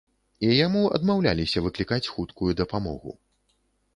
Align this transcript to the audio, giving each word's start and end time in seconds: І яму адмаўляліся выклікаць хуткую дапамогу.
І 0.45 0.47
яму 0.67 0.79
адмаўляліся 0.99 1.63
выклікаць 1.67 2.09
хуткую 2.15 2.51
дапамогу. 2.61 3.11